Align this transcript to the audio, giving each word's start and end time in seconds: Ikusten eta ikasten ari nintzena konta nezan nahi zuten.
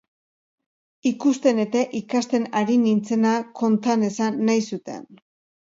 Ikusten 1.09 1.59
eta 1.65 1.83
ikasten 2.01 2.49
ari 2.63 2.79
nintzena 2.89 3.37
konta 3.61 3.99
nezan 4.07 4.45
nahi 4.49 4.69
zuten. 4.75 5.07